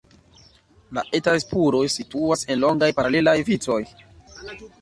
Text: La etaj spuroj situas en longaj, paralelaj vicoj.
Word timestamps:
La 0.97 1.03
etaj 1.19 1.35
spuroj 1.43 1.83
situas 1.97 2.47
en 2.55 2.61
longaj, 2.65 2.91
paralelaj 3.01 3.37
vicoj. 3.51 3.81